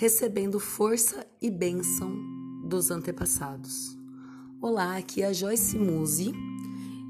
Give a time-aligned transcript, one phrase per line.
[0.00, 2.10] recebendo força e bênção
[2.66, 3.98] dos antepassados.
[4.58, 6.32] Olá, aqui é a Joyce Muse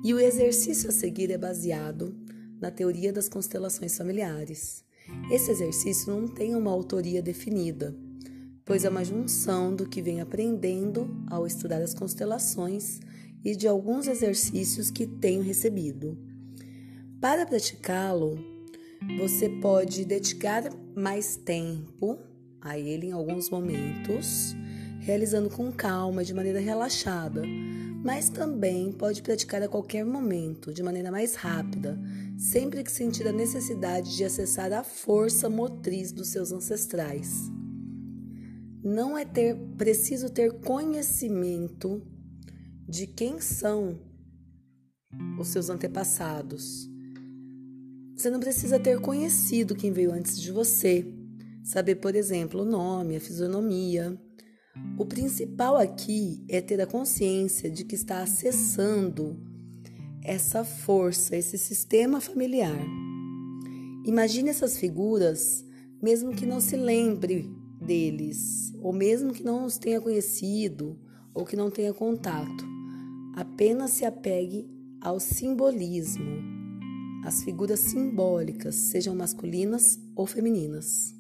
[0.02, 2.12] e o exercício a seguir é baseado
[2.61, 4.84] na teoria das constelações familiares.
[5.30, 7.96] Esse exercício não tem uma autoria definida,
[8.64, 12.98] pois é uma junção do que vem aprendendo ao estudar as constelações
[13.45, 16.18] e de alguns exercícios que tenho recebido.
[17.21, 18.36] Para praticá-lo,
[19.16, 20.64] você pode dedicar
[20.96, 22.18] mais tempo
[22.61, 24.55] a ele em alguns momentos,
[25.00, 27.43] realizando com calma, de maneira relaxada,
[28.03, 31.99] mas também pode praticar a qualquer momento, de maneira mais rápida,
[32.39, 37.50] sempre que sentir a necessidade de acessar a força motriz dos seus ancestrais.
[38.83, 42.03] Não é ter preciso ter conhecimento
[42.89, 44.00] de quem são
[45.39, 46.89] os seus antepassados.
[48.17, 51.06] Você não precisa ter conhecido quem veio antes de você
[51.70, 54.18] saber, por exemplo, o nome, a fisionomia.
[54.98, 59.38] O principal aqui é ter a consciência de que está acessando
[60.24, 62.84] essa força, esse sistema familiar.
[64.04, 65.64] Imagine essas figuras,
[66.02, 67.48] mesmo que não se lembre
[67.80, 70.98] deles, ou mesmo que não os tenha conhecido,
[71.32, 72.66] ou que não tenha contato.
[73.36, 74.68] Apenas se apegue
[75.00, 76.42] ao simbolismo,
[77.24, 81.19] às figuras simbólicas, sejam masculinas ou femininas.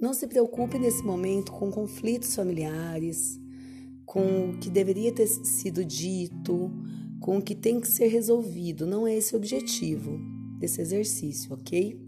[0.00, 3.38] Não se preocupe nesse momento com conflitos familiares,
[4.06, 6.72] com o que deveria ter sido dito,
[7.20, 8.86] com o que tem que ser resolvido.
[8.86, 10.18] Não é esse o objetivo
[10.58, 12.00] desse exercício, ok?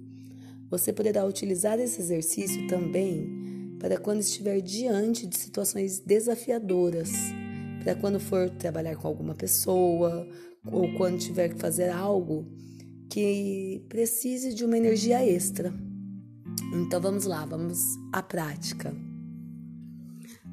[0.71, 7.12] Você poderá utilizar esse exercício também para quando estiver diante de situações desafiadoras,
[7.83, 10.27] para quando for trabalhar com alguma pessoa
[10.65, 12.47] ou quando tiver que fazer algo
[13.11, 15.75] que precise de uma energia extra.
[16.73, 17.78] Então vamos lá, vamos
[18.11, 18.97] à prática.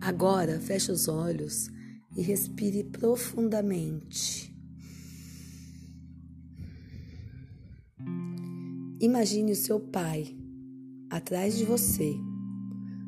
[0.02, 1.70] Agora feche os olhos
[2.14, 4.54] e respire profundamente.
[9.00, 10.36] Imagine o seu pai
[11.10, 12.14] atrás de você,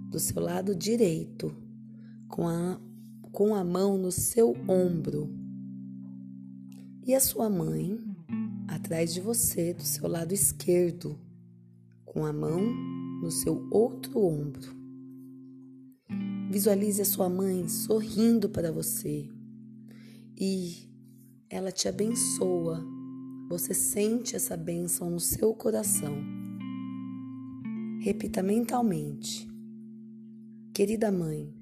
[0.09, 1.53] do seu lado direito,
[2.29, 2.79] com a,
[3.29, 5.29] com a mão no seu ombro,
[7.05, 7.99] e a sua mãe
[8.69, 11.19] atrás de você, do seu lado esquerdo,
[12.05, 14.75] com a mão no seu outro ombro.
[16.49, 19.29] Visualize a sua mãe sorrindo para você
[20.37, 20.89] e
[21.49, 22.83] ela te abençoa.
[23.47, 26.17] Você sente essa bênção no seu coração.
[27.99, 29.47] Repita mentalmente:
[30.73, 31.53] Querida mãe,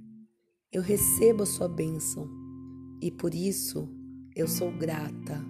[0.72, 2.30] eu recebo a sua bênção
[3.02, 3.88] e por isso
[4.36, 5.44] eu sou grata.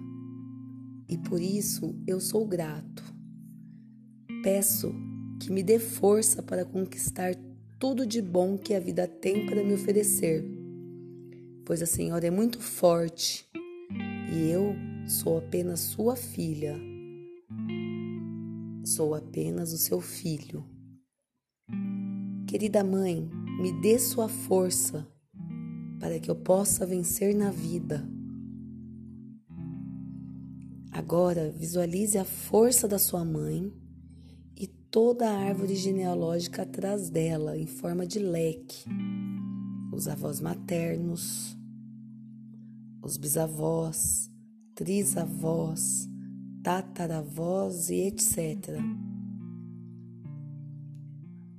[1.08, 3.02] E por isso eu sou grato.
[4.42, 4.92] Peço
[5.40, 7.34] que me dê força para conquistar
[7.78, 10.44] tudo de bom que a vida tem para me oferecer,
[11.64, 13.48] pois a Senhora é muito forte
[14.30, 16.78] e eu sou apenas sua filha.
[18.84, 20.64] Sou apenas o seu filho.
[22.46, 23.30] Querida mãe,
[23.60, 25.08] me dê sua força
[25.98, 28.06] para que eu possa vencer na vida.
[30.92, 33.72] Agora visualize a força da sua mãe
[34.90, 38.90] toda a árvore genealógica atrás dela, em forma de leque.
[39.92, 41.56] Os avós maternos,
[43.00, 44.30] os bisavós,
[44.74, 46.08] trisavós,
[46.62, 48.78] tataravós e etc.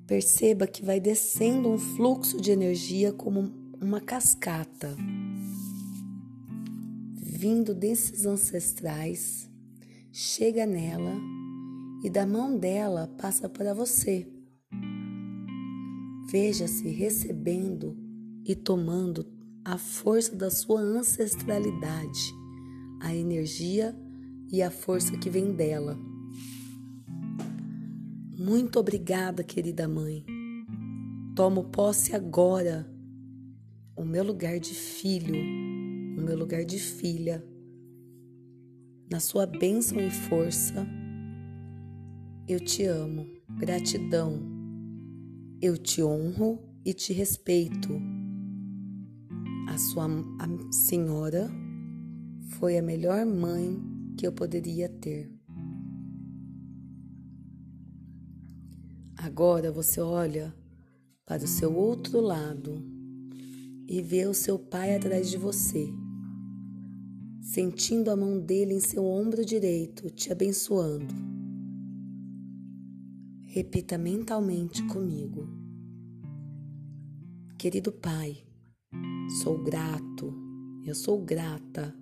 [0.05, 3.49] Perceba que vai descendo um fluxo de energia como
[3.81, 4.95] uma cascata,
[7.15, 9.49] vindo desses ancestrais,
[10.11, 11.40] chega nela
[12.03, 14.27] e da mão dela passa para você.
[16.31, 17.95] Veja-se recebendo
[18.45, 19.25] e tomando
[19.63, 22.33] a força da sua ancestralidade,
[22.99, 23.95] a energia
[24.51, 25.97] e a força que vem dela.
[28.37, 30.25] Muito obrigada, querida mãe.
[31.35, 32.89] Tomo posse agora,
[33.95, 37.45] o meu lugar de filho, o meu lugar de filha,
[39.09, 40.87] na sua bênção e força
[42.51, 43.25] eu te amo,
[43.59, 44.37] gratidão.
[45.61, 47.89] Eu te honro e te respeito.
[49.69, 51.49] A sua a senhora
[52.57, 53.81] foi a melhor mãe
[54.17, 55.31] que eu poderia ter.
[59.15, 60.53] Agora você olha
[61.25, 62.83] para o seu outro lado
[63.87, 65.87] e vê o seu pai atrás de você,
[67.41, 71.30] sentindo a mão dele em seu ombro direito, te abençoando.
[73.53, 75.45] Repita mentalmente comigo:
[77.57, 78.45] Querido Pai,
[79.43, 80.33] sou grato,
[80.85, 81.93] eu sou grata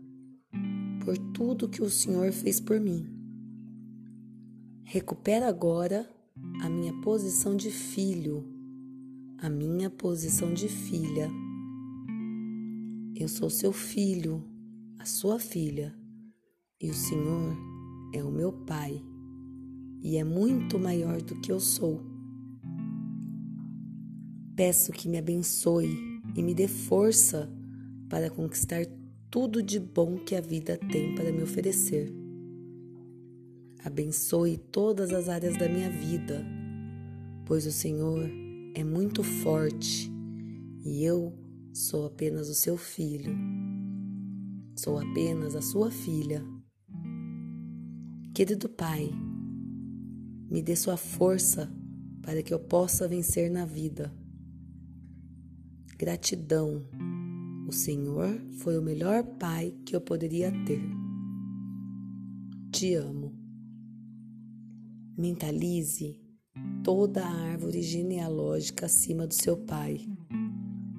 [1.04, 3.04] por tudo que o Senhor fez por mim.
[4.84, 6.08] Recupera agora
[6.62, 8.46] a minha posição de filho,
[9.40, 11.32] a minha posição de filha.
[13.16, 14.46] Eu sou seu filho,
[15.00, 15.98] a sua filha,
[16.80, 17.58] e o Senhor
[18.14, 19.04] é o meu Pai,
[20.02, 22.02] e é muito maior do que eu sou.
[24.56, 27.50] Peço que me abençoe e me dê força
[28.10, 28.86] para conquistar
[29.30, 32.12] tudo de bom que a vida tem para me oferecer.
[33.84, 36.46] Abençoe todas as áreas da minha vida,
[37.46, 38.30] pois o Senhor
[38.76, 40.12] é muito forte
[40.84, 41.34] e eu
[41.74, 43.36] sou apenas o seu filho.
[44.76, 46.44] Sou apenas a sua filha.
[48.34, 49.10] Querido Pai,
[50.50, 51.72] me dê sua força
[52.22, 54.14] para que eu possa vencer na vida.
[55.98, 56.86] Gratidão.
[57.68, 60.82] O Senhor foi o melhor pai que eu poderia ter.
[62.72, 63.34] Te amo.
[65.18, 66.20] Mentalize
[66.84, 70.08] toda a árvore genealógica acima do seu pai,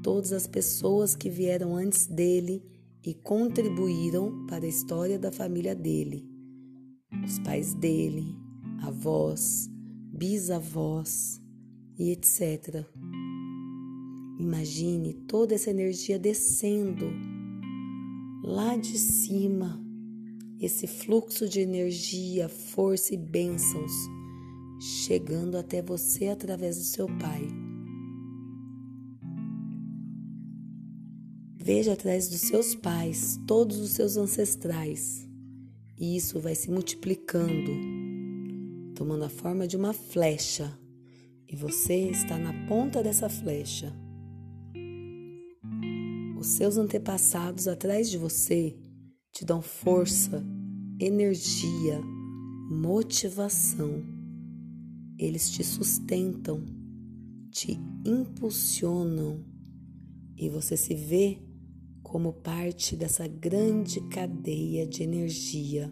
[0.03, 2.63] todas as pessoas que vieram antes dele
[3.05, 6.29] e contribuíram para a história da família dele,
[7.25, 8.40] os pais dele,
[8.83, 9.69] avós,
[10.13, 11.41] bisavós
[11.99, 12.85] e etc.
[14.39, 17.07] Imagine toda essa energia descendo
[18.43, 19.81] lá de cima,
[20.59, 23.93] esse fluxo de energia, força e bênçãos
[24.81, 27.47] chegando até você através do seu Pai.
[31.63, 35.29] Veja atrás dos seus pais todos os seus ancestrais,
[35.99, 37.71] e isso vai se multiplicando,
[39.01, 40.79] tomando a forma de uma flecha,
[41.49, 43.91] e você está na ponta dessa flecha.
[46.39, 48.77] Os seus antepassados atrás de você
[49.33, 50.45] te dão força,
[51.01, 51.99] energia,
[52.71, 54.05] motivação.
[55.19, 56.63] Eles te sustentam,
[57.51, 59.43] te impulsionam
[60.37, 61.39] e você se vê
[62.03, 65.91] como parte dessa grande cadeia de energia.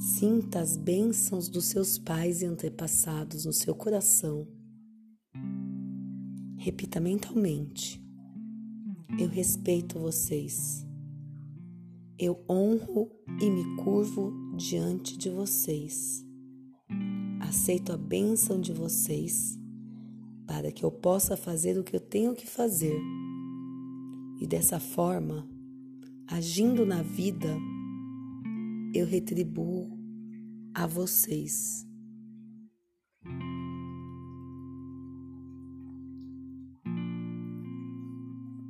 [0.00, 4.48] Sinta as bênçãos dos seus pais e antepassados no seu coração.
[6.56, 8.02] Repita mentalmente:
[9.18, 10.86] eu respeito vocês.
[12.18, 13.10] Eu honro
[13.42, 16.24] e me curvo diante de vocês.
[17.38, 19.58] Aceito a bênção de vocês
[20.46, 22.98] para que eu possa fazer o que eu tenho que fazer.
[24.40, 25.46] E dessa forma,
[26.26, 27.54] agindo na vida,
[28.92, 29.88] eu retribuo
[30.74, 31.86] a vocês.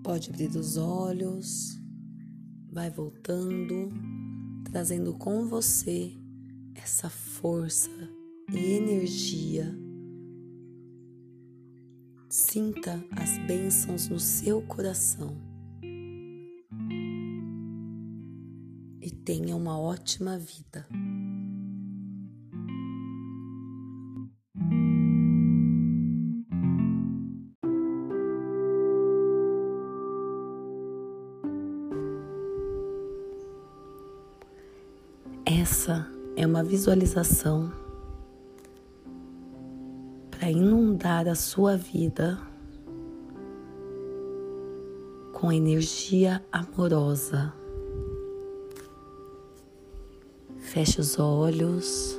[0.03, 1.81] Pode abrir os olhos,
[2.71, 3.91] vai voltando,
[4.65, 6.13] trazendo com você
[6.75, 7.91] essa força
[8.53, 9.73] e energia.
[12.29, 15.50] Sinta as bênçãos no seu coração
[19.25, 20.87] tenha uma ótima vida.
[35.45, 37.73] Essa é uma visualização
[40.31, 42.39] para inundar a sua vida
[45.33, 47.60] com energia amorosa.
[50.73, 52.17] Feche os olhos,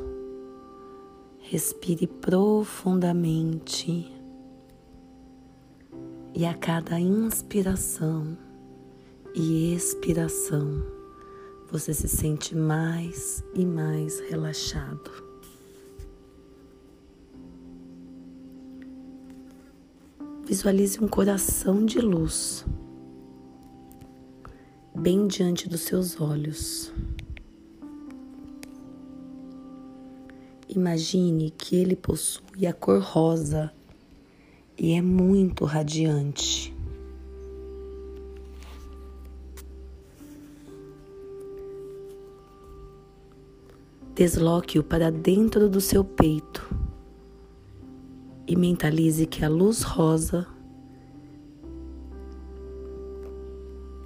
[1.39, 4.11] respire profundamente
[6.35, 8.37] e a cada inspiração
[9.33, 10.83] e expiração
[11.71, 15.09] você se sente mais e mais relaxado.
[20.45, 22.65] Visualize um coração de luz
[24.93, 26.91] bem diante dos seus olhos.
[30.73, 33.73] Imagine que ele possui a cor rosa
[34.79, 36.73] e é muito radiante.
[44.15, 46.73] Desloque-o para dentro do seu peito
[48.47, 50.47] e mentalize que a luz rosa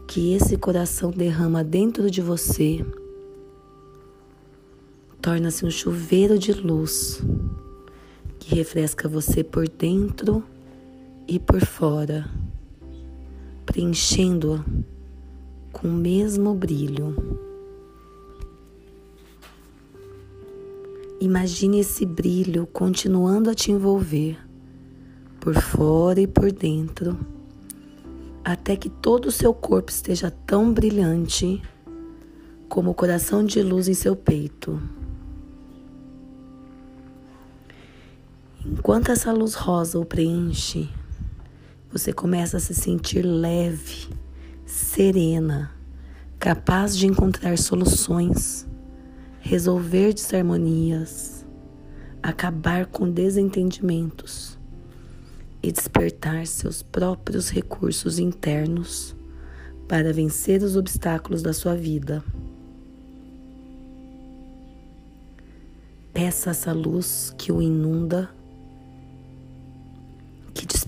[0.08, 2.84] que esse coração derrama dentro de você
[5.26, 7.20] torna-se um chuveiro de luz
[8.38, 10.44] que refresca você por dentro
[11.28, 12.30] e por fora,
[13.66, 14.64] preenchendo-a
[15.74, 17.40] com o mesmo brilho.
[21.20, 24.38] Imagine esse brilho continuando a te envolver
[25.40, 27.18] por fora e por dentro,
[28.44, 31.64] até que todo o seu corpo esteja tão brilhante
[32.70, 34.80] como o coração de luz em seu peito.
[38.66, 40.90] Enquanto essa luz rosa o preenche,
[41.92, 44.10] você começa a se sentir leve,
[44.66, 45.72] serena,
[46.40, 48.66] capaz de encontrar soluções
[49.46, 51.46] resolver desarmonias,
[52.24, 54.58] acabar com desentendimentos
[55.62, 59.16] e despertar seus próprios recursos internos
[59.88, 62.24] para vencer os obstáculos da sua vida.
[66.12, 68.32] Peça essa luz que o inunda,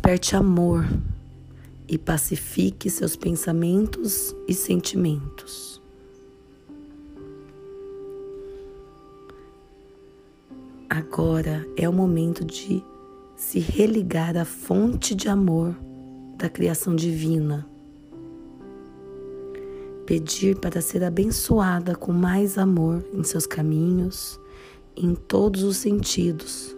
[0.07, 0.87] desperte amor
[1.85, 5.81] e pacifique seus pensamentos e sentimentos.
[10.89, 12.81] Agora é o momento de
[13.35, 15.75] se religar à fonte de amor
[16.37, 17.67] da criação divina.
[20.05, 24.39] Pedir para ser abençoada com mais amor em seus caminhos,
[24.95, 26.73] em todos os sentidos.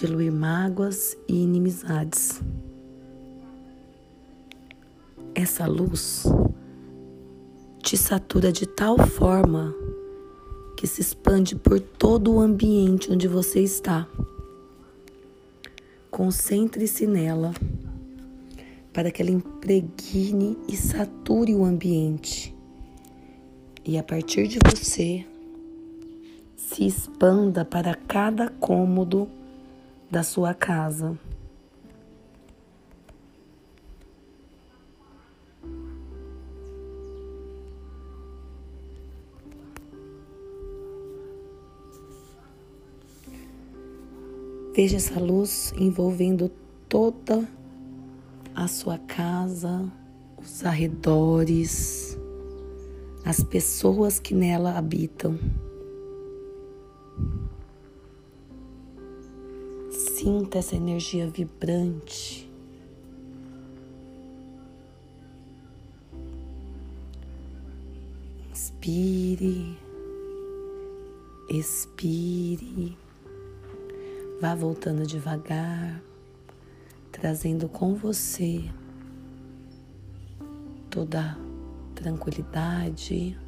[0.00, 2.40] Diluir mágoas e inimizades.
[5.34, 6.22] Essa luz
[7.82, 9.74] te satura de tal forma
[10.76, 14.06] que se expande por todo o ambiente onde você está.
[16.12, 17.52] Concentre-se nela
[18.92, 22.54] para que ela impregne e sature o ambiente.
[23.84, 25.26] E a partir de você,
[26.56, 29.28] se expanda para cada cômodo
[30.10, 31.18] da sua casa.
[44.74, 46.48] Veja essa luz envolvendo
[46.88, 47.48] toda
[48.54, 49.90] a sua casa,
[50.36, 52.16] os arredores,
[53.24, 55.36] as pessoas que nela habitam.
[60.18, 62.50] Sinta essa energia vibrante.
[68.50, 69.78] Inspire,
[71.48, 72.98] expire.
[74.40, 76.02] Vá voltando devagar,
[77.12, 78.68] trazendo com você
[80.90, 81.38] toda
[81.94, 83.38] tranquilidade,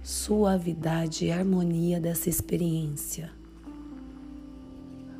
[0.00, 3.41] suavidade e harmonia dessa experiência.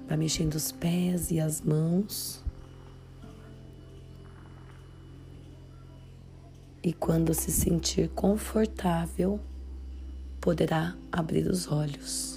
[0.08, 2.42] Vá mexendo os pés e as mãos.
[6.82, 9.38] E quando se sentir confortável,
[10.40, 12.31] poderá abrir os olhos.